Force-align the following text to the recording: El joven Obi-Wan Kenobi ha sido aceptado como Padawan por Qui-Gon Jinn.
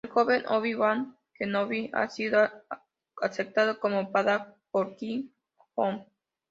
El 0.05 0.09
joven 0.11 0.43
Obi-Wan 0.47 1.15
Kenobi 1.35 1.91
ha 1.93 2.09
sido 2.09 2.49
aceptado 3.21 3.79
como 3.79 4.11
Padawan 4.11 4.55
por 4.71 4.95
Qui-Gon 4.97 5.99
Jinn. 5.99 6.05